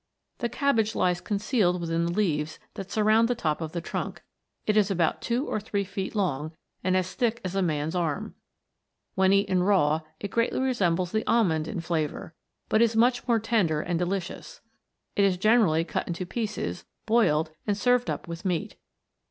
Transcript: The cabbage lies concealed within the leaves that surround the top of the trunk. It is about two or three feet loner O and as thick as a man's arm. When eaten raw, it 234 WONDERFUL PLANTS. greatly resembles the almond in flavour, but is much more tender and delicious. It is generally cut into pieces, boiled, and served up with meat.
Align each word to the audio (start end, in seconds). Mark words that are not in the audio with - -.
The 0.39 0.49
cabbage 0.49 0.95
lies 0.95 1.21
concealed 1.21 1.79
within 1.79 2.05
the 2.07 2.11
leaves 2.11 2.57
that 2.73 2.89
surround 2.89 3.27
the 3.27 3.35
top 3.35 3.61
of 3.61 3.71
the 3.71 3.81
trunk. 3.81 4.23
It 4.65 4.75
is 4.75 4.89
about 4.89 5.21
two 5.21 5.45
or 5.45 5.59
three 5.59 5.83
feet 5.83 6.15
loner 6.15 6.47
O 6.47 6.51
and 6.83 6.97
as 6.97 7.13
thick 7.13 7.39
as 7.45 7.53
a 7.53 7.61
man's 7.61 7.93
arm. 7.93 8.33
When 9.13 9.31
eaten 9.31 9.61
raw, 9.61 10.01
it 10.19 10.31
234 10.31 10.33
WONDERFUL 10.33 10.33
PLANTS. 10.33 10.33
greatly 10.33 10.67
resembles 10.67 11.11
the 11.11 11.31
almond 11.31 11.67
in 11.67 11.81
flavour, 11.81 12.33
but 12.67 12.81
is 12.81 12.95
much 12.95 13.27
more 13.27 13.39
tender 13.39 13.79
and 13.79 13.99
delicious. 13.99 14.61
It 15.15 15.23
is 15.23 15.37
generally 15.37 15.83
cut 15.83 16.07
into 16.07 16.25
pieces, 16.25 16.85
boiled, 17.05 17.51
and 17.67 17.77
served 17.77 18.09
up 18.09 18.27
with 18.27 18.43
meat. 18.43 18.77